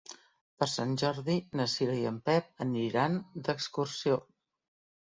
[0.61, 4.21] Per Sant Jordi na Cira i en Pep aniran d'excursió.